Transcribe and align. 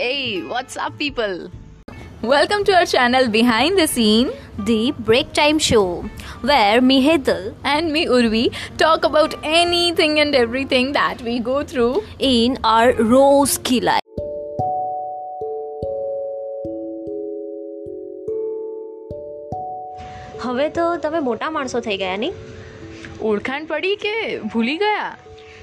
Hey, 0.00 0.42
what's 0.42 0.76
up, 0.76 0.98
people? 0.98 1.50
Welcome 2.22 2.64
to 2.64 2.72
our 2.72 2.86
channel 2.86 3.28
Behind 3.28 3.78
the 3.78 3.86
Scene 3.86 4.30
the 4.58 4.92
Break 4.98 5.32
Time 5.32 5.58
Show, 5.58 6.08
where 6.40 6.80
me 6.80 7.06
Hedal 7.06 7.54
and 7.62 7.92
me 7.92 8.06
Urvi 8.06 8.52
talk 8.78 9.04
about 9.04 9.34
anything 9.44 10.18
and 10.18 10.34
everything 10.34 10.92
that 10.92 11.20
we 11.22 11.38
go 11.38 11.62
through 11.62 12.02
in 12.18 12.58
our 12.64 12.92
rose 12.94 13.58
life. 13.82 14.02
હવે 20.40 20.68
તો 20.70 20.96
તમે 20.96 21.20
મોટા 21.20 21.50
માણસો 21.50 21.80
થઈ 21.80 21.96
ગયા 21.96 22.16
નહીં 22.16 22.34
ઓળખાણ 23.22 23.64
પડી 23.66 23.96
કે 23.96 24.12
ભૂલી 24.52 24.76
ગયા 24.78 25.16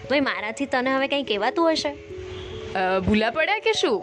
ભાઈ 0.10 0.20
મારાથી 0.20 0.66
તને 0.66 0.96
હવે 0.96 1.08
કંઈ 1.08 1.24
કહેવાતું 1.24 1.72
હશે 1.74 1.92
ભૂલા 3.06 3.32
પડ્યા 3.32 3.60
કે 3.60 3.74
શું 3.74 3.98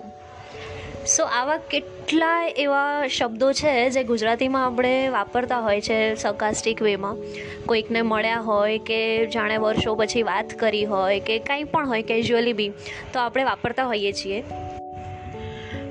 સો 1.06 1.24
આવા 1.24 1.58
કેટલા 1.58 2.48
એવા 2.58 3.08
શબ્દો 3.08 3.52
છે 3.54 3.90
જે 3.90 4.04
ગુજરાતીમાં 4.04 4.66
આપણે 4.66 5.10
વાપરતા 5.10 5.60
હોય 5.60 5.82
છે 5.82 6.16
સકાસ્ટિક 6.16 6.82
વેમાં 6.82 7.18
કોઈકને 7.66 8.02
મળ્યા 8.02 8.42
હોય 8.42 8.78
કે 8.78 9.28
જાણે 9.28 9.58
વર્ષો 9.58 9.96
પછી 9.96 10.24
વાત 10.24 10.54
કરી 10.54 10.86
હોય 10.86 11.20
કે 11.20 11.40
કંઈ 11.40 11.64
પણ 11.64 11.88
હોય 11.88 12.02
કેઝ્યુઅલી 12.02 12.54
બી, 12.54 12.72
તો 13.14 13.20
આપણે 13.20 13.44
વાપરતા 13.44 13.84
હોઈએ 13.84 14.12
છીએ. 14.12 14.44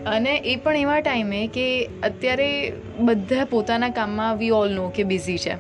અને 0.07 0.37
એ 0.37 0.57
પણ 0.57 0.77
એવા 0.77 1.01
ટાઈમે 1.01 1.47
કે 1.47 1.89
અત્યારે 2.03 2.73
બધા 2.99 3.45
પોતાના 3.45 3.89
કામમાં 3.89 4.39
વી 4.39 4.51
ઓલ 4.51 4.73
નો 4.73 4.89
કે 4.89 5.03
બિઝી 5.03 5.39
છે. 5.39 5.57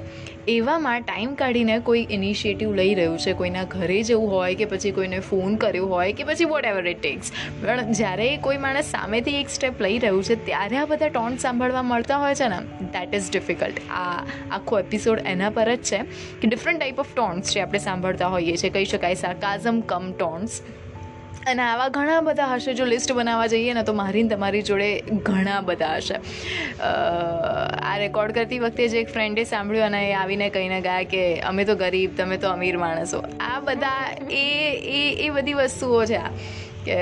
એવામાં 0.48 1.00
ટાઈમ 1.00 1.34
કાઢીને 1.34 1.78
કોઈ 1.78 2.06
ઇનિશિયેટિવ 2.10 2.74
લઈ 2.74 2.94
રહ્યું 2.94 3.18
છે, 3.18 3.32
કોઈના 3.32 3.64
ઘરે 3.64 4.02
જવું 4.02 4.30
હોય 4.30 4.54
કે 4.54 4.64
પછી 4.64 4.90
કોઈને 4.90 5.20
ફોન 5.20 5.56
કર્યો 5.56 5.86
હોય 5.86 6.12
કે 6.12 6.24
પછી 6.24 6.44
વોટ 6.44 6.66
એવર 6.66 6.86
ઇટ 6.86 7.00
ટેક્સ 7.02 7.32
પણ 7.62 7.92
જ્યારે 7.92 8.36
કોઈ 8.36 8.56
માણસ 8.56 8.84
સામેથી 8.84 9.40
એક 9.40 9.48
સ્ટેપ 9.48 9.80
લઈ 9.80 9.98
રહ્યું 9.98 10.24
છે, 10.24 10.46
ત્યારે 10.46 10.76
આ 10.76 10.84
બધા 10.84 11.08
ટોન્ટ 11.08 11.40
સાંભળવા 11.40 11.82
મળતા 11.82 12.16
હોય 12.16 12.34
છે 12.34 12.48
ને. 12.48 12.56
દેટ 12.80 13.14
ઇઝ 13.14 13.30
ડિફિકલ્ટ 13.32 13.80
આ 13.90 14.26
આખો 14.50 14.78
એપિસોડ 14.78 15.20
એના 15.26 15.50
પર 15.50 15.74
જ 15.74 15.78
છે. 15.78 15.98
કે 16.40 16.48
ડિફરન્ટ 16.48 16.80
ટાઈપ 16.80 16.98
ઓફ 16.98 17.14
ટોન્ટ્સ 17.16 17.54
જે 17.54 17.60
આપણે 17.60 17.78
સાંભળતા 17.78 18.26
હોઈએ 18.26 18.56
છીએ. 18.56 18.70
કહી 18.70 18.84
શકાય 18.84 19.14
સાર્કાઝમ 19.14 19.80
કમ 19.80 20.12
ટોન્ટ્સ 20.12 20.62
અને 21.46 21.62
આવા 21.62 21.88
ઘણા 21.88 22.20
બધા 22.20 22.48
હશે. 22.54 22.74
જો 22.74 22.84
લિસ્ટ 22.84 23.12
બનાવવા 23.12 23.46
જઈએ 23.46 23.74
ને 23.74 23.82
તો 23.82 23.92
મારી 23.92 24.24
તમારી 24.28 24.62
જોડે 24.62 24.88
ઘણા 25.22 25.60
બધા 25.60 25.96
હશે. 25.96 26.16
આ 27.82 27.96
રેકોર્ડ 27.98 28.32
કરતી 28.32 28.58
વખતે 28.58 28.88
જે 28.88 29.00
એક 29.00 29.12
ફ્રેન્ડે 29.12 29.44
સાંભળ્યું 29.44 29.86
અને 29.86 30.10
એ 30.10 30.12
આવીને 30.14 30.50
કહીને 30.50 30.80
ગયા 30.80 31.02
કે 31.02 31.22
અમે 31.40 31.64
તો 31.64 31.74
ગરીબ, 31.76 32.16
તમે 32.16 32.36
તો 32.36 32.48
અમીર 32.48 32.78
માણસો. 32.78 33.22
આ 33.40 33.60
બધા 33.60 34.04
એ 34.30 34.44
એ 34.98 35.02
એ 35.26 35.30
બધી 35.30 35.54
વસ્તુઓ 35.54 36.04
છે 36.04 36.16
આ. 36.16 36.30
કે 36.84 36.98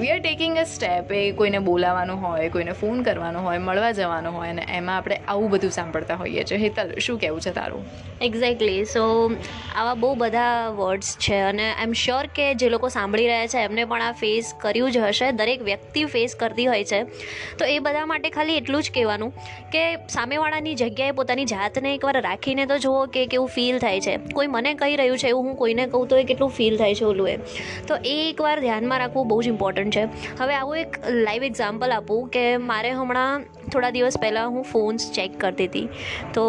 we 0.00 0.10
are 0.10 0.18
taking 0.18 0.58
a 0.58 0.64
step 0.64 1.12
એ 1.12 1.32
કોઈને 1.32 1.58
બોલાવાનું 1.58 2.22
હોય, 2.26 2.48
કોઈને 2.48 2.72
ફોન 2.72 3.02
કરવાનો 3.02 3.40
હોય, 3.40 3.58
મળવા 3.58 3.92
જવાનો 3.92 4.30
હોય, 4.30 4.50
અને 4.50 4.64
એમાં 4.76 4.96
આપણે 4.96 5.20
આવું 5.28 5.50
બધું 5.50 5.70
સાંભળતા 5.70 6.14
હોઈએ 6.14 6.44
છીએ. 6.44 6.58
હેતલ, 6.58 6.94
શું 6.98 7.18
કહેવું 7.18 7.40
છે 7.40 7.50
તારું? 7.50 7.84
એક્ઝેક્ટલી 8.20 8.84
સો 8.84 9.04
આવા 9.76 9.94
બહુ 9.94 10.14
બધા 10.14 10.68
વર્ડ્સ 10.68 11.16
છે 11.18 11.40
અને 11.40 11.64
આઈ 11.70 11.82
એમ 11.82 11.92
શ્યોર 11.92 12.26
કે 12.34 12.54
જે 12.54 12.68
લોકો 12.68 12.88
સાંભળી 12.88 13.26
રહ્યા 13.26 13.46
છે, 13.46 13.58
એમને 13.58 13.84
પણ 13.84 14.02
આ 14.02 14.12
ફેસ 14.12 14.54
કર્યું 14.60 14.92
જ 14.92 14.98
હશે. 14.98 15.32
દરેક 15.32 15.62
વ્યક્તિ 15.62 16.04
ફેસ 16.04 16.34
કરતી 16.34 16.66
હોય 16.66 16.84
છે. 16.84 17.00
તો 17.58 17.64
એ 17.64 17.78
બધા 17.78 18.06
માટે 18.06 18.30
ખાલી 18.30 18.56
એટલું 18.56 18.82
જ 18.82 18.90
કહેવાનું 18.94 19.32
કે 19.72 19.84
સામેવાળાની 20.08 20.74
જગ્યાએ 20.74 21.10
પોતાની 21.10 21.44
જાતને 21.44 21.94
એકવાર 21.94 22.16
રાખીને 22.20 22.66
તો 22.66 22.78
જુઓ 22.78 23.06
કે 23.06 23.26
કેવું 23.26 23.48
ફીલ 23.48 23.78
થાય 23.78 24.00
છે. 24.00 24.16
કોઈ 24.16 24.46
મને 24.46 24.74
કહી 24.74 24.96
રહ્યું 24.96 25.18
છે, 25.18 25.28
એવું 25.28 25.44
હું 25.44 25.56
કોઈને 25.56 25.86
કહું 25.86 26.08
તો 26.08 26.16
એ 26.16 26.24
કેટલું 26.24 26.50
ફીલ 26.50 26.76
થાય 26.76 26.94
છે 26.94 27.04
ઓલું 27.04 27.28
એ 27.28 27.36
તો 27.88 27.94
એ 28.04 28.16
એકવાર 28.30 28.60
ધ્યાનમાં 28.60 28.99
રાખવું 29.02 29.28
બહુ 29.32 29.40
જ 29.42 29.52
ઇમ્પોર્ટન્ટ 29.54 29.98
છે. 29.98 30.04
હવે 30.42 30.58
આવું 30.60 30.82
એક 30.84 31.00
લાઈવ 31.26 31.48
એક્ઝામ્પલ 31.50 31.96
આપું 31.98 32.28
કે 32.36 32.44
મારે 32.70 32.90
હમણાં 33.00 33.48
થોડા 33.72 33.92
દિવસ 33.96 34.18
પહેલાં 34.22 34.54
હું 34.54 34.68
ફોન્સ 34.72 35.08
ચેક 35.18 35.38
કરતી 35.42 35.68
હતી. 35.70 35.86
તો 36.34 36.44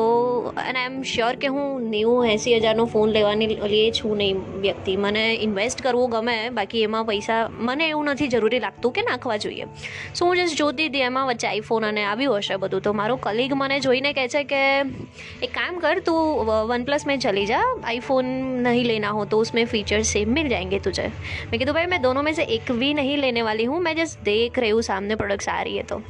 અને 0.67 0.79
આઈ 0.79 0.91
એમ 0.91 1.01
શ્યોર 1.13 1.33
કે 1.41 1.47
હું 1.55 1.89
નેવું, 1.89 2.27
એંસી 2.27 2.55
હજારનો 2.57 2.85
ફોન 2.93 3.11
લેવાની 3.17 3.47
લઈએ 3.73 3.91
છું 3.99 4.17
નહીં 4.21 4.39
વ્યક્તિ. 4.61 4.95
મને 5.05 5.23
ઇન્વેસ્ટ 5.47 5.81
કરવું 5.81 6.09
ગમે, 6.09 6.37
બાકી 6.57 6.83
એમાં 6.87 7.05
પૈસા 7.05 7.39
મને 7.69 7.85
એવું 7.89 8.11
નથી 8.13 8.27
જરૂરી 8.27 8.61
લાગતું 8.65 8.95
કે 8.95 9.05
નાખવા 9.09 9.37
જોઈએ. 9.45 9.67
સો 10.13 10.25
હું 10.25 10.35
જસ્ટ 10.37 10.61
જોતી 10.61 10.87
હતી 10.91 11.05
એમાં 11.09 11.27
વચ્ચે 11.31 11.47
આઈફોન 11.51 11.87
અને 11.89 12.01
આવ્યું 12.05 12.37
હશે 12.37 12.57
બધું. 12.63 12.85
તો 12.87 12.93
મારો 13.01 13.17
કલીગ 13.27 13.53
મને 13.61 13.79
જોઈને 13.85 14.09
કહે 14.19 14.27
છે 14.35 14.43
કે, 14.51 14.61
એક 15.47 15.53
કામ 15.59 15.79
કર 15.85 16.03
તું 16.09 16.51
વનપ્લસ 16.71 17.07
મેં 17.11 17.23
ચલી 17.27 17.45
જા. 17.53 17.63
આઈફોન 17.83 18.33
નહીં 18.67 18.89
લેના 18.91 19.13
હો 19.19 19.25
તો 19.35 19.41
ઉસમે 19.45 19.63
ફીચર્સ 19.75 20.13
સેમ 20.17 20.33
મિલ 20.39 20.51
જાએંગે 20.55 20.77
તુજે. 20.89 21.05
મેં 21.51 21.57
કીધું, 21.59 21.75
ભાઈ, 21.79 21.91
મેં 21.95 22.05
દોનો 22.07 22.25
મેં 22.29 22.40
से 22.40 22.42
एक 22.44 22.72
भी 22.72 22.92
नहीं 22.94 23.16
लेने 23.16 23.42
वाली 23.42 23.64
हूँ 23.64 23.80
मैं 23.80 23.96
जस्ट 23.96 24.18
देख 24.22 24.58
रही 24.58 24.70
हूँ 24.70 24.82
सामने 24.82 25.16
प्रोडक्ट्स 25.16 25.48
आ 25.48 25.60
रही 25.62 25.76
है 25.76 25.82
तो 25.82 26.02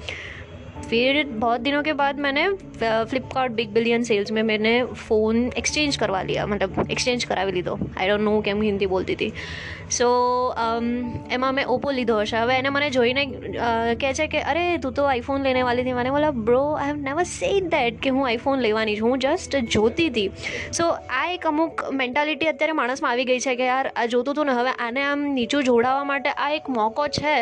फिर 0.83 1.23
बहुत 1.39 1.61
दिनों 1.61 1.83
के 1.83 1.93
बाद 1.93 2.19
मैंने 2.19 2.49
फ्लिपकार्ट 2.81 3.53
बिग 3.53 3.73
बिलियन 3.73 4.03
सेल्स 4.03 4.31
में 4.31 4.43
मैंने 4.43 4.75
फ़ोन 4.85 5.53
एक्सचेंज 5.59 5.97
करवा 5.97 6.23
लिया 6.23 6.47
मतलब 6.47 6.91
एक्सचेंज 6.91 7.25
કરાવી 7.25 7.53
લીધો 7.53 7.79
આઈ 7.97 8.09
ડોન્ટ 8.09 8.25
નો 8.25 8.41
કેમ 8.41 8.63
હિન્દી 8.63 8.87
બોલતી 8.87 9.15
હતી 9.15 9.33
સો 9.91 10.09
એમાં 11.31 11.55
મેં 11.55 11.67
ઓપ્પો 11.67 11.91
લીધો 11.91 12.19
હશે 12.21 12.37
હવે 12.37 12.59
એને 12.59 12.69
મને 12.69 12.91
જોઈને 12.91 13.25
કહે 14.01 14.13
છે 14.13 14.27
કે 14.27 14.43
અરે 14.43 14.65
તું 14.79 14.93
તો 14.93 15.03
આઈફોન 15.05 15.43
લેને 15.43 15.63
વાલી 15.63 15.83
હતી 15.83 15.93
મને 15.93 16.11
બોલા 16.11 16.31
bro 16.31 16.63
I 16.73 16.89
have 16.89 16.97
never 16.97 17.27
said 17.33 17.69
that 17.69 18.01
કે 18.01 18.11
હું 18.11 18.29
આઈફોન 18.29 18.59
લેવાની 18.59 18.97
છું 18.97 19.11
હું 19.11 19.19
જસ્ટ 19.19 19.57
જોતી 19.57 20.09
હતી 20.09 20.29
સો 20.73 20.89
આ 21.19 21.25
એક 21.33 21.47
અમુક 21.47 21.85
મેન્ટાલિટી 21.93 22.47
અત્યારે 22.47 22.73
માણસમાં 22.73 23.11
આવી 23.11 23.25
ગઈ 23.25 23.39
છે 23.39 23.57
કે 23.57 23.67
યાર 23.67 23.93
આ 23.97 24.07
જોતું 24.07 24.35
હતું 24.35 24.47
ને 24.47 24.53
હવે 24.53 24.77
આને 24.79 25.03
આમ 25.03 25.27
નીચું 25.33 25.65
જોડાવા 25.65 26.05
માટે 26.05 26.31
આ 26.31 26.51
એક 26.51 26.71
મોકો 26.71 27.09
છે 27.09 27.37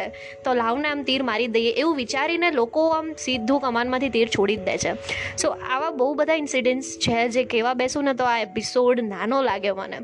તો 0.45 0.55
લાવને 0.55 0.89
આમ 0.89 1.03
તીર 1.03 1.23
મારી 1.23 1.47
દઈએ 1.47 1.73
એવું 1.77 1.97
વિચારીને 1.97 2.51
લોકો 2.51 2.89
આમ 2.89 3.13
સીધું 3.30 3.66
કમાનમાંથી 3.66 4.14
તીર 4.18 4.36
છોડી 4.38 4.60
જ 4.60 4.68
દે 4.70 4.78
છે. 4.84 4.94
સો 5.38 5.56
આવા 5.72 5.96
બહુ 6.04 6.12
બધા 6.22 6.44
ઇન્સિડન્ટ્સ 6.44 6.94
છે 7.08 7.26
જે 7.38 7.48
કહેવા 7.56 7.80
બેસું 7.82 8.08
ને 8.12 8.20
તો 8.22 8.30
આ 8.36 8.38
એપિસોડ 8.46 9.04
નાનો 9.10 9.42
લાગે 9.50 9.74
મને. 9.74 10.00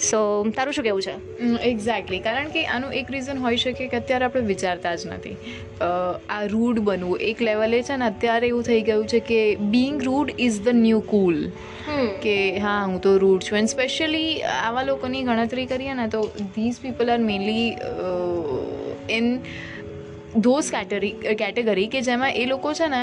સો 0.00 0.18
તારું 0.56 0.74
શું 0.74 0.84
કેવું 0.84 1.02
છે? 1.06 1.14
એક્ઝેક્ટલી 1.70 2.20
કારણ 2.26 2.52
કે 2.52 2.60
આનું 2.74 2.94
એક 3.00 3.10
રીઝન 3.14 3.40
હોઈ 3.42 3.58
શકે 3.62 3.88
કે 3.88 3.96
અત્યારે 3.98 4.26
આપણે 4.26 4.44
વિચારતા 4.50 4.92
જ 5.00 5.10
નથી. 5.10 5.36
આ 6.36 6.38
રૂડ 6.52 6.80
બનવું. 6.86 7.24
એક 7.30 7.42
લેવલે 7.48 7.78
છે 7.88 7.98
ને 8.02 8.06
અત્યારે 8.06 8.46
એવું 8.52 8.64
થઈ 8.68 8.80
ગયું 8.88 9.10
છે 9.12 9.20
કે 9.30 9.40
being 9.74 10.00
rude 10.08 10.32
is 10.46 10.60
the 10.68 10.80
new 10.84 11.02
cool 11.12 11.38
કે 12.24 12.36
હા 12.66 12.78
હું 12.84 12.96
તો 13.06 13.12
રૂડ 13.24 13.48
છું. 13.48 13.58
એન્ડ 13.60 13.74
સ્પેશિયલી 13.74 14.30
આવા 14.52 14.86
લોકોની 14.90 15.26
ગણતરી 15.28 15.68
કરીએ 15.74 15.98
ને 16.00 16.08
તો 16.14 16.22
these 16.56 16.80
people 16.86 17.12
are 17.16 17.20
mainly 17.26 17.68
in 19.18 19.28
those 20.36 20.70
category 20.70 21.34
category 21.34 21.88
કે 21.88 22.00
જેમાં 22.02 22.36
એ 22.36 22.46
લોકો 22.46 22.72
છે 22.72 22.88
ને 22.88 23.02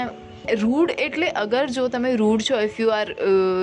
રૂડ 0.62 0.92
એટલે 0.98 1.28
અગર 1.42 1.66
જો 1.66 1.88
તમે 1.88 2.12
રૂડ 2.16 2.42
છો 2.42 2.60
if 2.60 2.80
you 2.80 2.90
are 2.90 3.08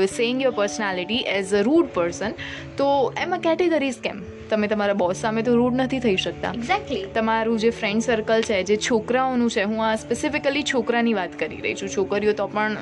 saying 0.07 0.41
your 0.43 0.53
personality 0.53 1.23
as 1.35 1.53
a 1.53 1.61
rude 1.61 1.87
person 1.93 2.35
તો 2.77 2.89
એમાં 3.23 3.41
કેટેગરીઝ 3.47 3.99
કેમ? 4.01 4.23
તમે 4.49 4.67
તમારા 4.67 4.93
બોસ 4.93 5.17
સામે 5.17 5.41
તો 5.43 5.55
રૂડ 5.55 5.79
નથી 5.81 5.99
થઈ 5.99 6.15
શકતા. 6.15 6.53
એક્ઝેક્ટલી 6.53 7.05
તમારું 7.15 7.57
જે 7.63 7.71
ફ્રેન્ડ 7.71 8.05
સર્કલ 8.07 8.41
છે 8.41 8.61
જે 8.63 8.77
છોકરાઓનું 8.89 9.49
છે 9.49 9.63
હું 9.63 9.81
આ 9.87 9.95
સ્પેસિફિકલી 9.95 10.63
છોકરાની 10.73 11.15
વાત 11.21 11.39
કરી 11.39 11.61
રહી 11.65 11.75
છું. 11.81 11.89
છોકરીઓ 11.89 12.33
તો 12.33 12.47
પણ 12.47 12.77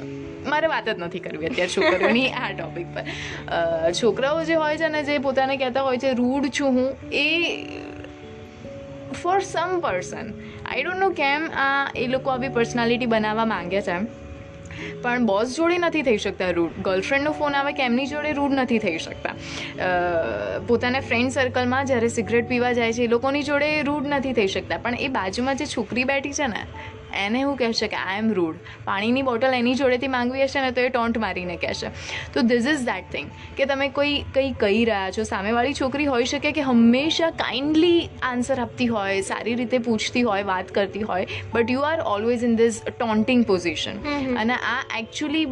મારે 0.52 0.68
વાત 0.68 0.90
જ 0.90 0.98
નથી 1.00 1.20
કરવી 1.20 1.48
અત્યારે 1.52 1.72
છોકરીઓની 1.78 2.28
આ 2.42 2.52
ટોપિક 2.52 2.88
પર. 2.96 3.04
છોકરાઓ 4.02 4.44
જે 4.44 4.60
હોય 4.66 4.78
છે 4.78 4.92
ને 4.98 5.04
જે 5.04 5.20
પોતાને 5.20 5.56
કહેતા 5.58 5.86
હોય 5.88 5.98
છે 5.98 6.14
રૂડ 6.14 6.52
છું 6.60 6.72
હું 6.78 6.90
એ 7.12 7.28
for 9.22 9.40
some 9.40 9.80
person 9.80 10.34
I 10.74 10.84
don't 10.84 11.00
know 11.00 11.10
કેમ 11.10 11.48
આ 11.58 11.70
એ 11.96 12.08
લોકો 12.08 12.30
આવી 12.32 12.50
પર્સનાલિટી 12.50 13.06
બનાવવા 13.06 13.46
માંગે 13.46 13.82
છે. 13.82 13.98
પણ 15.02 15.26
બોસ 15.26 15.56
જોડે 15.56 15.78
નથી 15.78 16.02
થઈ 16.02 16.18
શકતા 16.18 16.50
રૂડ 16.50 16.78
ગર્લફ્રેન્ડનો 16.82 17.32
ફોન 17.32 17.56
આવે 17.56 17.74
કે 17.74 17.84
એમની 17.84 18.06
જોડે 18.06 18.32
રૂડ 18.32 18.54
નથી 18.54 18.80
થઈ 18.80 18.98
શકતા. 18.98 19.34
પોતાના 20.68 21.00
ફ્રેન્ડ 21.00 21.32
સર્કલમાં 21.32 21.86
જ્યારે 21.86 22.08
સિગરેટ 22.08 22.48
પીવા 22.48 22.72
જાય 22.72 22.94
છે, 22.94 23.04
એ 23.04 23.08
લોકોની 23.08 23.44
જોડે 23.44 23.70
રૂડ 23.82 24.08
નથી 24.08 24.34
થઈ 24.34 24.48
શકતા. 24.48 24.78
પણ 24.78 24.96
એ 25.00 25.08
બાજુમાં 25.08 25.56
જે 25.58 25.66
છોકરી 25.66 26.04
બેઠી 26.04 26.34
છે 26.34 26.48
ને 26.48 26.64
એને 27.22 27.40
એવું 27.42 27.58
કહેશે 27.58 27.88
કે 27.94 28.00
આઈ 28.00 28.20
એમ 28.20 28.32
રૂડ 28.40 28.60
પાણીની 28.86 29.26
બોટલ 29.30 29.58
એની 29.60 29.76
જોડેથી 29.82 30.12
માંગવી 30.16 30.44
હશે 30.44 30.66
ને 30.66 30.72
તો 30.72 30.86
એ 30.88 30.90
ટોન્ટ 30.90 31.20
મારીને 31.26 31.56
કહેશે. 31.64 31.88
તો 32.34 32.46
ધીસ 32.52 32.70
ઇઝ 32.74 32.86
દેટ 32.90 33.12
થિંગ 33.12 33.32
કે 33.58 33.70
તમે 33.74 33.90
કોઈ 34.00 34.16
કંઈ 34.38 34.54
કહી 34.64 34.84
રહ્યા 34.92 35.12
છો. 35.18 35.28
સામેવાળી 35.34 35.78
છોકરી 35.82 36.10
હોઈ 36.14 36.30
શકે 36.32 36.52
કે 36.60 36.68
હંમેશા 36.70 37.32
કાઇન્ડલી 37.44 38.00
આન્સર 38.32 38.60
આપતી 38.66 38.90
હોય 38.96 39.22
સારી 39.30 39.56
રીતે 39.62 39.78
પૂછતી 39.90 40.26
હોય 40.30 40.50
વાત 40.50 40.74
કરતી 40.80 41.06
હોય 41.12 41.44
but 41.54 41.78
you 41.78 41.86
are 41.92 42.00
always 42.16 42.50
in 42.50 42.58
this 42.64 42.82
taunting 42.90 43.46
position 43.54 44.04
અને 44.38 44.58
આ 44.74 44.80
એકચ્યુઅલી 45.00 45.46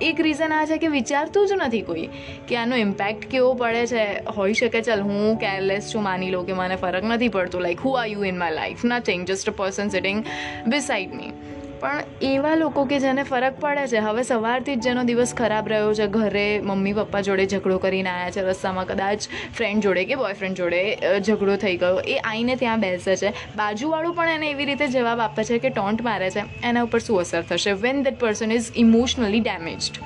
એક 0.00 0.20
રીઝન 0.20 0.52
આ 0.52 0.64
છે 0.64 0.78
કે 0.78 0.88
વિચારતું 0.88 1.48
જ 1.48 1.52
નથી 1.52 1.82
કોઈ 1.82 2.08
કે 2.48 2.56
આનો 2.56 2.76
ઇમ્પેક્ટ 2.76 3.28
કેવો 3.30 3.54
પડે 3.54 3.86
છે. 3.86 4.04
હોઈ 4.36 4.52
શકે, 4.52 4.80
ચાલ 4.80 5.00
હું 5.00 5.36
કેરલેસ 5.36 5.94
છું, 5.94 6.02
માની 6.02 6.30
લો 6.30 6.42
કે 6.42 6.52
મને 6.52 6.76
ફરક 6.76 7.04
નથી 7.04 7.28
પડતો. 7.28 7.60
Like 7.60 7.80
who 7.84 7.92
are 7.92 8.06
you 8.06 8.24
in 8.24 8.38
my 8.38 8.50
life 8.50 8.84
nothing 8.84 9.26
just 9.26 9.48
a 9.48 9.52
person 9.52 9.88
sitting 9.88 10.24
beside 10.66 11.14
me 11.14 11.32
પણ 11.80 12.02
એવા 12.22 12.54
લોકો 12.54 12.84
કે 12.84 12.98
જેને 12.98 13.22
ફરક 13.22 13.60
પડે 13.60 13.86
છે, 13.86 13.98
હવે 13.98 14.22
સવારથી 14.22 14.76
જ 14.76 14.80
જેનો 14.80 15.04
દિવસ 15.04 15.34
ખરાબ 15.34 15.68
રહ્યો 15.68 15.94
છે, 15.94 16.06
ઘરે 16.06 16.60
મમ્મી 16.60 16.92
પપ્પા 16.92 17.20
જોડે 17.20 17.46
ઝઘડો 17.46 17.78
કરીને 17.78 18.10
આવ્યા 18.10 18.30
છે, 18.30 18.42
રસ્તામાં 18.42 18.86
કદાચ 18.86 19.28
ફ્રેન્ડ 19.54 19.82
જોડે 19.82 20.04
કે 20.04 20.14
બોયફ્રેન્ડ 20.14 20.56
જોડે 20.56 20.98
ઝઘડો 21.20 21.56
થઈ 21.56 21.76
ગયો, 21.76 22.00
એ 22.00 22.18
આવીને 22.18 22.56
ત્યાં 22.56 22.80
બેસે 22.80 23.16
છે. 23.16 23.30
બાજુવાળું 23.56 24.14
પણ 24.14 24.28
એને 24.28 24.50
એવી 24.50 24.64
રીતે 24.64 24.86
જવાબ 24.88 25.20
આપે 25.20 25.44
છે 25.44 25.58
કે 25.58 25.68
ટોન્ટ 25.68 26.02
મારે 26.02 26.30
છે, 26.30 26.42
એના 26.64 26.82
ઉપર 26.82 26.98
શું 26.98 27.20
અસર 27.20 27.42
થશે? 27.42 27.72
When 27.72 28.02
that 28.02 28.20
person 28.20 28.52
is 28.52 28.70
emotionally 28.76 29.40
damaged 29.40 30.02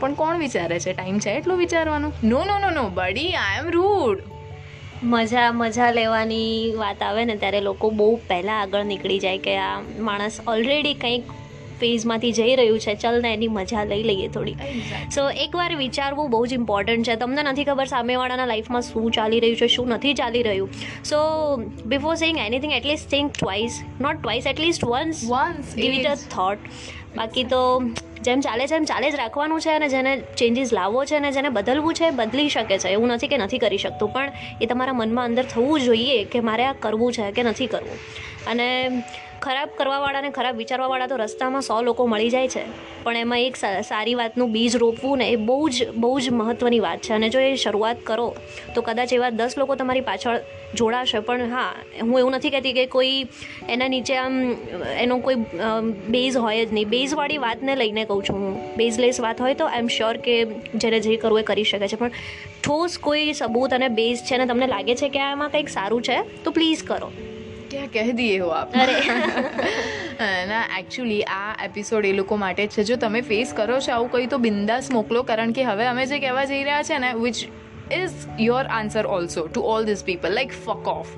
પણ 0.00 0.14
કોણ 0.14 0.38
વિચારે 0.38 0.78
છે? 0.80 0.92
ટાઈમ 0.92 1.18
છે 1.18 1.30
એટલું 1.30 1.58
વિચારવાનું? 1.58 2.12
નો 2.24 2.44
નો 2.44 2.58
નો 2.58 2.70
નો 2.70 2.88
બડી 2.88 3.32
આઈ 3.32 3.58
એમ 3.58 3.70
રૂડ 3.70 4.33
મજા 5.04 5.52
મજા 5.52 5.90
લેવાની 5.90 6.72
વાત 6.76 7.02
આવે 7.02 7.24
ને 7.24 7.36
ત્યારે 7.36 7.60
લોકો 7.60 7.90
બહુ 7.90 8.10
પહેલાં 8.28 8.60
આગળ 8.60 8.84
નીકળી 8.84 9.18
જાય 9.18 9.38
કે 9.38 9.56
આ 9.58 9.72
માણસ 10.00 10.40
ઓલરેડી 10.46 10.94
કંઈક 10.94 11.32
ફેઝમાંથી 11.80 12.32
જઈ 12.32 12.56
રહ્યું 12.56 12.78
છે. 12.78 12.94
ચલ 12.94 13.20
ને 13.22 13.32
એની 13.34 13.48
મજા 13.48 13.84
લઈ 13.84 14.02
લઈએ 14.02 14.28
થોડી. 14.28 14.56
સો 15.10 15.28
એકવાર 15.44 15.76
વિચારવું 15.76 16.30
બહુ 16.30 16.46
જ 16.46 16.52
ઇમ્પોર્ટન્ટ 16.52 17.06
છે. 17.06 17.16
તમને 17.16 17.42
નથી 17.42 17.64
ખબર 17.64 17.84
સામેવાળાના 17.84 18.46
લાઈફમાં 18.46 18.82
શું 18.82 19.10
ચાલી 19.10 19.40
રહ્યું 19.40 19.56
છે 19.56 19.66
શું 19.66 19.88
નથી 19.88 20.14
ચાલી 20.14 20.42
રહ્યું. 20.42 20.70
So 21.04 21.18
before 21.86 22.14
saying 22.14 22.38
anything 22.38 22.72
at least 22.72 23.10
think 23.10 23.32
twice 23.32 23.80
not 24.00 24.20
twice 24.20 24.46
at least 24.46 24.84
once 24.84 25.24
once 25.28 25.74
give 25.76 25.92
it 25.92 26.06
a 26.06 26.14
thought 26.14 26.58
બાકી 27.16 27.44
તો 27.44 27.82
જેમ 28.22 28.40
ચાલે 28.40 28.66
છે 28.66 28.74
એમ 28.74 28.84
ચાલે 28.84 29.10
જ 29.10 29.14
રાખવાનું 29.14 29.60
છે 29.60 29.70
અને 29.70 29.88
જેને 29.88 30.12
ચેન્જીસ 30.36 30.72
લાવવો 30.72 31.04
છે 31.04 31.16
અને 31.16 31.30
જેને 31.32 31.48
બદલવું 31.48 31.94
છે 31.94 32.10
બદલી 32.10 32.48
શકે 32.48 32.78
છે. 32.78 32.88
એવું 32.88 33.08
નથી 33.08 33.28
કે 33.28 33.36
નથી 33.36 33.58
કરી 33.58 33.78
શકતું, 33.78 34.12
પણ 34.12 34.32
એ 34.60 34.66
તમારા 34.66 34.92
મનમાં 34.92 35.24
અંદર 35.24 35.44
થવું 35.44 35.80
જોઈએ 35.80 36.24
કે 36.24 36.40
મારે 36.40 36.64
આ 36.64 36.72
કરવું 36.72 37.12
છે 37.12 37.30
કે 37.30 37.42
નથી 37.42 37.66
કરવું. 37.66 37.98
અને 38.46 38.68
ખરાબ 39.44 39.70
કરવાવાળાને 39.78 40.30
ખરાબ 40.30 40.56
વિચારવાવાળા 40.62 41.10
તો 41.12 41.16
રસ્તામાં 41.16 41.64
સો 41.68 41.76
લોકો 41.88 42.06
મળી 42.12 42.32
જાય 42.34 42.48
છે. 42.48 42.64
પણ 43.04 43.16
એમાં 43.16 43.40
એક 43.46 43.56
સારી 43.88 44.14
વાતનું 44.20 44.52
બીજ 44.52 44.76
રોપવું 44.82 45.18
ને 45.22 45.26
એ 45.30 45.36
બહુ 45.48 45.56
જ 45.68 45.88
બહુ 46.02 46.12
જ 46.20 46.30
મહત્ત્વની 46.40 46.82
વાત 46.84 47.02
છે. 47.06 47.12
અને 47.16 47.28
જો 47.34 47.40
એ 47.40 47.50
શરૂઆત 47.64 47.98
કરો, 48.10 48.28
તો 48.74 48.84
કદાચ 48.86 49.12
એવા 49.16 49.30
દસ 49.40 49.56
લોકો 49.62 49.76
તમારી 49.80 50.04
પાછળ 50.06 50.38
જોડાશે. 50.74 51.20
પણ 51.26 51.52
હા, 51.56 51.66
હું 52.00 52.14
એવું 52.20 52.32
નથી 52.38 52.52
કહેતી 52.54 52.72
કે 52.78 52.86
કોઈ 52.86 53.12
એના 53.74 53.90
નીચે 53.94 54.14
આમ, 54.22 54.38
એનો 55.04 55.18
કોઈ 55.26 55.36
બેઝ 56.16 56.40
હોય 56.46 56.64
જ 56.64 56.72
નહીં. 56.72 56.88
બેઝવાળી 56.88 57.42
વાતને 57.44 57.76
લઈને 57.82 58.02
કહું 58.04 58.24
છું 58.30 58.40
હું. 58.44 58.56
બેઝલેસ 58.76 59.20
વાત 59.26 59.44
હોય 59.46 59.60
તો 59.60 59.68
આઈ 59.68 59.84
એમ 59.84 59.92
શ્યોર 59.98 60.16
કે 60.28 60.38
જેને 60.76 60.98
જે 61.00 61.20
કરવું 61.26 61.44
એ 61.44 61.46
કરી 61.52 61.68
શકે 61.72 61.86
છે. 61.86 62.00
પણ 62.02 62.10
ઠોસ 62.64 62.98
કોઈ 62.98 63.36
સબૂત 63.42 63.78
અને 63.80 63.88
બેઝ 64.00 64.26
છે 64.30 64.40
અને 64.40 64.46
તમને 64.46 64.72
લાગે 64.74 64.94
છે 65.02 65.14
કે 65.18 65.24
આમાં 65.28 65.54
કંઈક 65.54 65.76
સારું 65.78 66.10
છે, 66.10 66.18
તો 66.44 66.56
પ્લીઝ 66.58 66.84
કરો. 66.92 67.12
ક્યાં 67.70 67.90
કહે 67.90 68.12
દઈએ 68.12 68.38
હો 68.38 68.50
આપ. 68.50 68.76
ના 70.50 70.62
એકચ્યુઅલી 70.78 71.22
આ 71.30 71.54
એપિસોડ 71.64 72.04
એ 72.04 72.12
લોકો 72.12 72.36
માટે 72.36 72.66
છે. 72.68 72.84
જો 72.84 72.96
તમે 72.96 73.22
ફેસ 73.22 73.52
કરો 73.52 73.80
છો 73.80 73.92
આવું 73.92 74.10
કંઈ 74.10 74.26
તો 74.26 74.38
બિંદાસ 74.38 74.90
મોકલો 74.90 75.24
કારણ 75.24 75.52
કે 75.52 75.64
હવે 75.64 75.86
અમે 75.86 76.06
જે 76.06 76.20
કહેવા 76.20 76.46
જઈ 76.46 76.62
રહ્યા 76.64 76.82
છે 76.82 76.98
ને 76.98 77.14
which 77.16 77.44
is 77.92 78.14
your 78.38 78.70
answer 78.72 79.06
also 79.08 79.48
to 79.48 79.66
all 79.66 79.84
this 79.84 80.02
people 80.02 80.34
like 80.34 80.54
fuck 80.58 80.94
off 80.94 81.12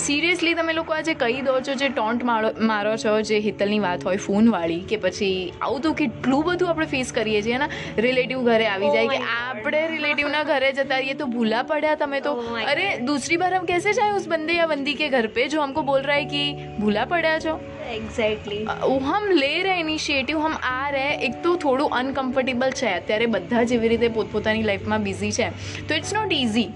seriously 0.00 0.54
તમે 0.54 0.74
લોકો 0.74 0.94
આજે 0.94 1.12
કહી 1.16 1.42
દો 1.42 1.54
છો 1.60 1.74
જે 1.76 1.88
ટોન્ટ 1.90 2.24
મારો 2.24 2.50
મારો 2.66 2.94
છો 2.98 3.14
જે 3.24 3.40
હિતલની 3.40 3.80
વાત 3.80 4.06
હોય 4.06 4.22
ફોનવાળી 4.22 4.80
કે 4.88 4.98
પછી 5.00 5.30
આવું 5.60 5.82
તો 5.82 5.92
કેટલું 5.94 6.44
બધું 6.46 6.70
આપણે 6.70 6.88
ફેસ 6.88 7.12
કરીએ 7.12 7.42
છીએ 7.42 7.58
ને 7.58 7.68
રિલેટિવ 8.00 8.42
ઘરે 8.44 8.66
આવી 8.66 8.88
Oh 8.88 8.94
જાય 8.94 9.08
my 9.08 9.16
કે 9.16 9.20
God. 9.20 9.30
આપણે 9.36 9.82
રિલેટિવના 9.90 10.42
ઘરે 10.46 10.72
જતા 10.74 10.98
રહીએ 10.98 11.16
તો 11.16 11.28
ભૂલા 11.28 11.62
પડ્યા 11.66 12.00
તમે 12.02 12.20
તો 12.22 12.34
Oh 12.36 12.46
my 12.50 12.64
अरे 12.66 12.86
दूसरी 13.06 13.36
बार 13.36 13.52
हम 13.54 13.66
कैसे 13.66 13.94
जाए 13.94 14.16
उस 14.16 14.28
बंदे 14.28 14.56
या 14.56 14.68
बंदी 14.68 14.96
के 14.96 15.08
घर 15.12 15.26
पे 15.30 15.48
जो 15.48 15.62
हमको 15.62 15.82
बोल 15.84 16.02
रहा 16.02 16.16
है 16.16 16.26
कि 16.26 16.44
भूला 16.80 17.06
पड़ा 17.06 17.34
છો 17.40 17.56
એક્ઝેક્ટલી 17.90 18.60
वो 18.84 18.94
हम 19.06 19.28
ले 19.36 19.52
रहे 19.62 19.76
इनिशिएटिव 19.80 20.40
हम 20.40 20.56
आ 20.70 20.80
रहे 20.90 21.12
એક 21.26 21.36
તો 21.42 21.52
થોડું 21.58 21.94
અનકમ્ફર્ટેબલ 21.98 22.74
છે 22.78 22.88
અત્યારે 22.94 23.28
બધા 23.34 23.62
જ 23.64 23.76
એવી 23.76 23.92
રીતે 23.92 24.08
પોતપોતાની 24.16 24.64
લાઈફમાં 24.64 25.04
બિઝી 25.04 25.32
છે 25.34 25.48
તો 25.84 26.00
ઇટ્સ 26.00 26.12
નોટ 26.14 26.34
ઇઝી 26.38 26.66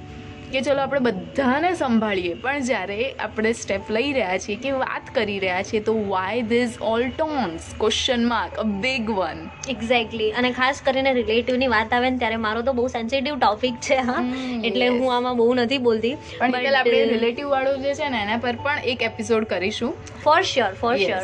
કે 0.56 0.62
ચલો 0.62 0.82
આપણે 0.82 1.00
બધાને 1.00 1.74
સંભાળીએ. 1.74 2.34
પણ 2.34 2.60
જ્યારે 2.60 3.12
આપણે 3.20 3.54
સ્ટેપ 3.54 3.92
લઈ 3.92 4.14
રહ્યા 4.14 4.38
છીએ 4.38 4.56
કે 4.56 4.72
વાત 4.72 5.10
કરી 5.14 5.40
રહ્યા 5.40 5.64
છીએ 5.64 5.80
તો 5.80 5.96
why 6.08 6.42
these 6.42 6.78
all 6.82 7.08
tones 7.10 7.68
question 7.80 8.28
mark 8.28 8.56
a 8.56 8.64
big 8.64 9.10
one 9.10 9.42
exactly 9.70 10.32
અને 10.32 10.52
ખાસ 10.52 10.82
કરીને 10.86 11.14
રિલેટિવની 11.14 11.68
વાત 11.68 11.94
આવે 11.94 12.10
ને 12.10 12.18
ત્યારે 12.18 12.36
મારો 12.36 12.62
તો 12.62 12.74
બહુ 12.74 12.88
સેન્સિટિવ 12.88 13.40
ટોપિક 13.40 13.76
છે 13.82 13.96
હા. 13.96 14.24
એટલે 14.64 14.88
હું 14.88 15.16
આમાં 15.16 15.38
બહુ 15.38 15.54
નથી 15.54 15.78
બોલતી. 15.78 16.16
પણ 16.38 16.76
આપણે 16.76 17.06
રિલેટિવ 17.06 17.48
વાળું 17.48 17.82
જે 17.82 17.94
છે 17.94 18.10
ને 18.10 18.22
એના 18.22 18.38
પર 18.38 18.56
પણ 18.56 18.80
એક 18.86 19.02
એપિસોડ 19.02 19.44
કરીશું. 19.44 19.94
For 20.24 20.42
sure 20.42 20.74
for. 20.74 20.96
Sure 20.98 21.24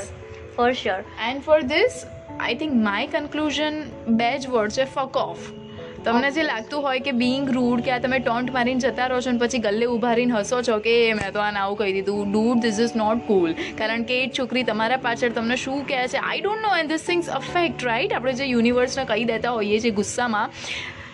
for 0.57 0.71
sure 0.71 0.99
and 1.29 1.41
for 1.41 1.61
this 1.61 2.03
I 2.39 2.55
think 2.55 2.73
my 2.73 3.07
conclusion 3.07 3.83
બે 4.07 4.37
જ 4.37 4.47
વર્ડ 4.47 4.71
છે 4.71 4.85
ફક 4.85 5.17
ઓફ 5.17 5.60
તમને 6.03 6.29
જે 6.31 6.43
લાગતું 6.43 6.81
હોય 6.81 6.99
કે 6.99 7.11
બિંગ 7.13 7.49
રૂડ 7.49 7.81
કે 7.81 7.91
આ 7.91 7.99
તમે 7.99 8.19
ટોન્ટ 8.19 8.51
મારીને 8.51 8.79
જતા 8.79 9.07
રહો 9.07 9.19
છો 9.19 9.29
અને 9.29 9.39
પછી 9.39 9.59
ગલ્લે 9.59 9.85
ઊભા 9.85 10.13
રહીને 10.13 10.33
હસો 10.33 10.61
છો 10.61 10.77
કે 10.79 10.95
"એ, 11.01 11.13
મેં 11.13 11.33
તો 11.33 11.39
આને 11.39 11.59
આવું 11.59 11.77
કહી 11.77 11.93
દીધું. 11.93 12.31
Dude 12.31 12.61
this 12.61 12.79
is 12.79 12.95
not 12.95 13.27
cool 13.27 13.51
કારણ 13.77 14.03
કે 14.03 14.23
એ 14.23 14.29
છોકરી 14.29 14.63
તમારા 14.63 14.97
પાછળ 14.97 15.29
તમને 15.31 15.55
શું 15.57 15.85
કહે 15.85 16.01
છે? 16.07 16.17
I 16.19 16.41
don't 16.41 16.61
know 16.61 16.75
and 16.75 16.89
this 16.89 17.05
things 17.05 17.29
affect 17.31 17.83
right 17.83 18.13
આપણે 18.13 18.33
જે 18.33 18.45
યુનિવર્સને 18.47 19.05
કહી 19.05 19.25
દેતા 19.25 19.51
હોઈએ 19.51 19.79
છીએ 19.79 19.91
ગુસ્સામાં 19.93 20.49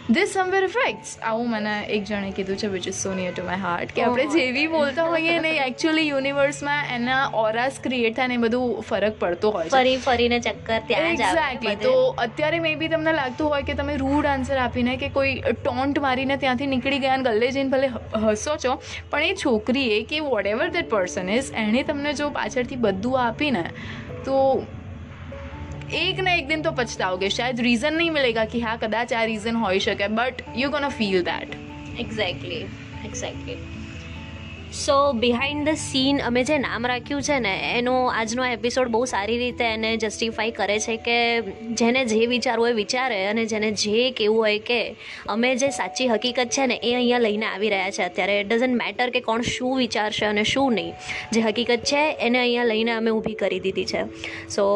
ધીસ 0.08 0.34
સમવેર 0.34 0.66
ઇફેક્ટ્સ 0.66 1.10
આવું 1.22 1.50
મને 1.52 1.72
એક 1.90 2.04
જણે 2.06 2.28
કીધું 2.36 2.60
છે 2.60 2.68
which 2.70 2.86
is 2.86 2.98
so 2.98 3.10
near 3.16 3.32
to 3.32 3.44
my 3.44 3.60
heart 3.62 3.90
કે 3.92 4.04
આપણે 4.04 4.24
Oh. 4.26 4.36
જેવી 4.36 4.70
બોલતા 4.70 5.08
હોઈએ 5.08 5.34
ને 5.40 5.52
એકચ્યુઅલી 5.64 6.06
યુનિવર્સમાં 6.06 6.92
એના 6.92 7.18
ઓરાસ 7.40 7.80
ક્રિએટ 7.82 8.16
થાય 8.16 8.32
ને 8.34 8.38
એ 8.38 8.42
બધું 8.44 8.78
ફરક 8.84 9.18
પડતો 9.18 9.52
હોય 9.56 9.74
ફરી 9.74 9.98
ફરીને 10.00 10.38
ચક્કર 10.40 10.80
ત્યાં 10.86 11.10
જ 11.14 11.26
એક્ઝેક્ટલી 11.26 11.76
તો 11.82 11.92
અત્યારે 12.26 12.62
મે 12.62 12.74
બી 12.78 12.90
તમને 12.90 13.16
લાગતું 13.20 13.54
હોય 13.56 13.68
કે 13.72 13.76
તમે 13.76 13.98
રૂડ 13.98 14.30
આન્સર 14.30 14.62
આપીને 14.62 14.94
કે 14.98 15.12
કોઈ 15.12 15.36
ટોન્ટ 15.52 16.02
મારીને 16.02 16.36
ત્યાંથી 16.38 16.70
નીકળી 16.70 17.02
ગયા 17.02 17.20
અને 17.20 17.30
ગલ્લે 17.30 17.52
જઈને 17.52 17.76
ભલે 17.76 17.92
હસો 18.24 18.58
છો 18.60 18.80
પણ 19.12 19.28
એ 19.28 19.38
છોકરીએ 19.38 20.00
કે 20.08 20.24
vote 20.30 20.52
ever 20.54 20.72
that 20.72 20.90
person 20.90 21.36
is 21.36 21.54
એણે 21.60 21.86
તમને 21.86 22.18
જો 22.18 22.34
પાછળથી 22.34 22.82
બધું 22.82 23.22
આપીને 23.22 23.64
તો 24.24 24.42
એક 25.90 26.18
ને 26.20 26.32
એક 26.38 26.48
દિન 26.48 26.64
તો 26.64 26.72
પછતાઓગે 26.72 27.30
શાયદ 27.30 27.60
રીઝન 27.60 27.94
નહીં 27.94 28.14
મિલેગા 28.14 28.44
કે 28.46 28.60
હા 28.60 28.76
કદાચ 28.78 29.14
આ 29.14 29.24
રીઝન 29.26 29.60
હોઈ 29.62 29.80
શકે 29.80 30.10
but 30.10 30.56
you 30.56 30.70
gonna 30.70 30.88
feel 30.92 31.22
that 31.24 31.54
exactly 31.98 32.64
exactly 33.06 33.77
so 34.78 34.96
behind 35.22 35.68
the 35.68 35.78
scene 35.82 36.20
અમે 36.26 36.42
જે 36.48 36.56
નામ 36.64 36.86
રાખ્યું 36.90 37.22
છે 37.28 37.38
ને, 37.46 37.54
એનો 37.78 37.94
આજનો 38.14 38.44
એપિસોડ 38.56 38.90
બહુ 38.96 39.00
સારી 39.12 39.38
રીતે 39.42 39.64
એને 39.68 39.90
જસ્ટિફાઈ 40.04 40.52
કરે 40.58 40.76
છે 40.86 40.98
કે 41.06 41.16
જેને 41.82 42.00
જે 42.12 42.20
વિચારવું 42.34 42.66
હોય 42.68 42.76
વિચારે 42.80 43.18
અને 43.30 43.44
જેને 43.54 43.66
જે 43.84 44.04
કહેવું 44.20 44.38
હોય 44.38 44.60
કે 44.68 44.80
અમે 45.36 45.50
જે 45.64 45.70
સાચી 45.78 46.08
હકીકત 46.12 46.54
છે 46.58 46.68
ને, 46.72 46.78
એ 46.90 46.92
અહીંયા 47.00 47.24
લઈને 47.26 47.46
આવી 47.46 47.72
રહ્યા 47.74 47.96
છે 47.98 48.04
અત્યારે. 48.10 48.36
ઇટ 48.42 48.52
ડઝન્ટ 48.52 48.78
મેટર 48.82 49.10
કે 49.16 49.22
કોણ 49.30 49.42
શું 49.54 49.74
વિચારશે 49.82 50.22
અને 50.30 50.44
શું 50.44 50.78
નહીં. 50.80 50.94
જે 51.34 51.42
હકીકત 51.48 51.90
છે, 51.92 52.04
એને 52.28 52.40
અહીંયા 52.44 52.70
લઈને 52.74 52.94
અમે 52.98 53.12
ઊભી 53.12 53.40
કરી 53.42 53.60
દીધી 53.66 53.88
છે. 53.94 54.06
સો 54.58 54.68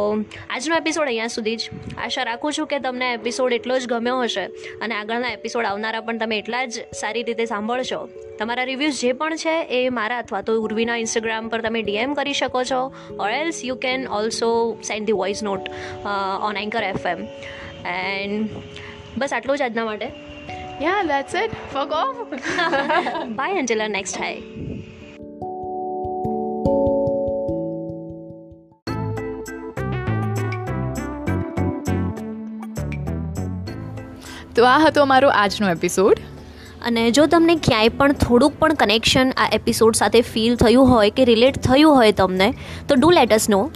આજનો 0.50 0.82
એપિસોડ 0.82 1.14
અહીંયા 1.14 1.36
સુધી 1.38 1.56
જ. 1.58 1.70
આશા 1.98 2.28
રાખું 2.32 2.58
છું 2.60 2.72
કે 2.74 2.82
તમને 2.88 3.14
એપિસોડ 3.20 3.58
એટલો 3.60 3.80
જ 3.80 3.94
ગમ્યો 3.94 4.26
હશે 4.26 4.50
અને 4.82 4.98
આગળના 4.98 5.38
એપિસોડ 5.38 5.72
આવનારા 5.72 6.04
પણ 6.10 6.26
તમે 6.26 6.42
એટલા 6.46 6.66
જ 6.66 6.90
સારી 7.04 7.26
રીતે 7.30 7.46
સાંભળશો. 7.54 8.04
તમારા 8.42 8.70
રિવ્યૂઝ 8.74 9.00
જે 9.06 9.14
પણ 9.14 9.42
છે, 9.46 9.56
એ 9.70 9.90
મારા 9.98 10.20
અથવા 10.24 10.42
તો 10.48 10.54
ઉર્વીના 10.66 10.98
ઇન્સ્ટાગ્રામ 11.04 11.50
પર 11.54 11.62
તમે 11.66 11.82
ડીએમ 11.88 12.12
કરી 12.20 12.38
શકો 12.40 12.64
છો. 12.72 12.82
Or 13.22 13.30
else 13.38 13.60
you 13.70 13.76
can 13.86 14.08
also 14.20 14.50
send 14.90 15.06
the 15.12 15.20
voice 15.22 15.44
note 15.50 15.70
on 16.50 16.60
Anchor 16.64 16.84
F 16.90 17.06
M 17.14 17.22
and 17.94 18.60
બસ 19.18 19.34
આટલું 19.34 19.58
જ 19.58 19.62
આજના 19.68 19.88
માટે. 19.92 20.08
Yeah 20.86 21.04
that's 21.14 21.36
it 21.44 21.54
fuck 21.74 21.92
off 22.04 22.20
bye 23.40 23.64
અંજલા 23.64 23.90
next 23.96 24.18
hi 24.22 24.40
તો 34.56 34.62
આ 34.70 34.80
હતો 34.86 35.04
અમારો 35.08 35.28
આજનો 35.42 35.68
એપિસોડ 35.76 36.18
અને 36.82 37.12
જો 37.12 37.26
તમને 37.26 37.56
ક્યાંય 37.56 37.90
પણ 37.90 38.12
થોડુંક 38.12 38.60
પણ 38.60 38.74
કનેક્શન 38.74 39.32
આ 39.38 39.50
એપિસોડ 39.54 39.96
સાથે 39.96 40.22
ફીલ 40.22 40.56
થયું 40.56 40.88
હોય 40.88 41.10
કે 41.10 41.26
રિલેટ 41.26 41.58
થયું 41.58 41.96
હોય 41.96 42.12
તમને 42.12 42.54
તો 42.88 42.96
do 42.96 43.10
let 43.10 43.34
us 43.34 43.50
know 43.50 43.72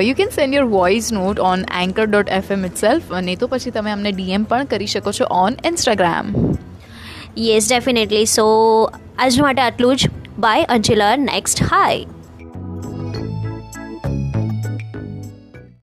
you 0.00 0.14
can 0.14 0.28
send 0.28 0.54
your 0.54 0.64
voice 0.64 1.12
note 1.12 1.40
on 1.40 1.64
Anchor 1.82 2.06
dot 2.06 2.28
F 2.28 2.50
M 2.50 2.64
itself 2.76 3.12
અને 3.12 3.34
તો 3.36 3.46
પછી 3.46 3.70
તમે 3.70 3.90
અમને 3.90 4.12
ડીએમ 4.12 4.44
પણ 4.44 4.64
કરી 4.64 4.86
શકો 4.86 5.12
છો 5.12 5.24
on 5.30 5.58
Instagram 5.64 6.36
yes 7.38 7.68
definitely 7.68 8.24
so 8.26 8.46
આજ 9.18 9.40
માટે 9.40 9.62
આટલું 9.62 9.96
જ. 9.96 10.10
બાય 10.38 10.64
અંજલા 10.64 11.16
નેક્સ્ટ 11.16 11.62
હાય 11.62 12.04